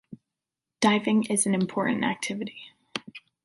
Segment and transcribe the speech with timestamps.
[0.79, 2.73] Diving is an important activity.